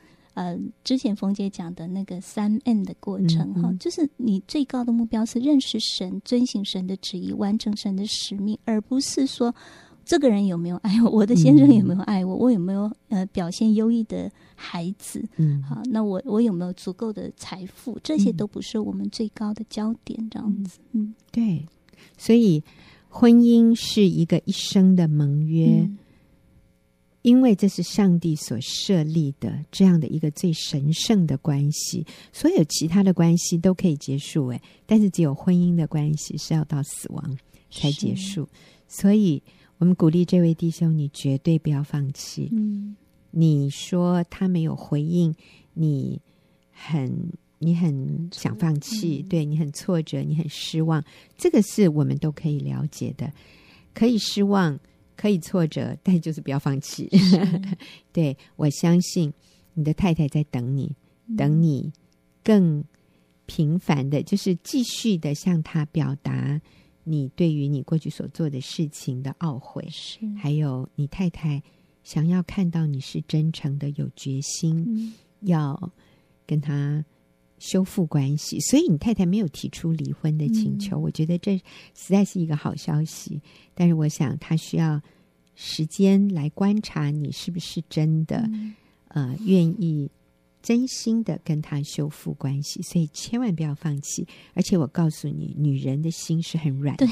[0.41, 9.55] 呃，之前冯姐讲的那个三 N 的过程哈，嗯嗯，就是你最高的目标是认识神、遵行神的旨意、完成神的使命，而不是说
[10.03, 21.15] 这个人有没有爱我，我的先生有没有爱我，嗯、我有没有呃表现优异的孩子，嗯，好，那我我有没有足够的财富，这些都不是我们最高的焦点，这样子，嗯，嗯。
[21.31, 21.67] 对，
[22.17, 22.65] 所以
[23.11, 25.83] 婚姻是一个一生的盟约。
[25.83, 25.99] 嗯
[27.23, 37.39] 因为这是上帝所设立的这样的一个最神圣的关系，所有其他的关系都可以结束，诶，但是只有婚姻的关系是要到死亡
[37.71, 38.49] 才结束。
[38.89, 39.43] 所以，
[39.77, 42.49] 我们鼓励这位弟兄，你绝对不要放弃。
[42.53, 42.97] 嗯，
[43.31, 45.35] 你说他没有回应，
[45.75, 46.21] 你
[46.73, 51.05] 很你很想放弃，嗯、对你很挫折，你很失望，
[51.37, 53.31] 这个是我们都可以了解的，
[53.93, 54.81] 可以失望。
[55.21, 57.07] 可以挫折，但就是不要放弃。
[58.11, 59.31] 对，我相信
[59.75, 60.97] 你的太太在等你，
[61.27, 61.93] 嗯、等你
[62.43, 62.83] 更
[63.45, 66.59] 频繁的，就是继续的向她表达
[67.05, 71.63] 你对于你过去所做的事情的懊悔，是还有你太太
[72.03, 75.93] 想要看到你是真诚的、有决心，嗯、要
[76.47, 77.05] 跟他。
[77.61, 81.57] 修复关系，所以你太太没有提出离婚的请求，嗯、我觉得这
[81.95, 83.41] 实在是一个好消息。
[83.75, 85.01] 但是我想她需要
[85.55, 88.75] 时间来观察你是不是真的，嗯、
[89.09, 90.11] 呃，愿意
[90.63, 92.81] 真心的跟他修复关系。
[92.81, 94.27] 所以千万不要放弃。
[94.55, 97.07] 而且我告诉你，女人的心是很软的，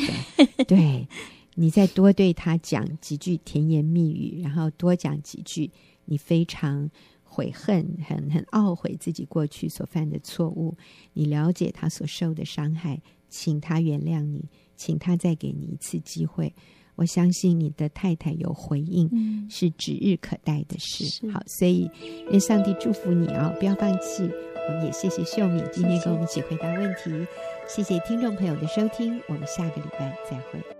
[0.64, 1.08] 对， 对，
[1.56, 5.70] 你再多对她讲几句甜言蜜语，然后多讲几句
[6.06, 6.90] 你非常。
[7.38, 10.76] 悔恨，很很懊悔自己过去所犯的错误。
[11.12, 14.44] 你了解他所受的伤害，请他原谅你，
[14.76, 16.52] 请他再给你一次机会。
[16.96, 21.30] 我相信你的太太有回应，嗯、是指日可待的事。
[21.30, 21.88] 好，所以
[22.32, 24.28] 愿上帝祝福你啊、哦，不要放弃。
[24.68, 27.10] 我们也谢谢秀敏今天跟我们一起回答问题，
[27.68, 30.77] 谢谢，谢谢听众朋友的收听，我们下个礼拜再会。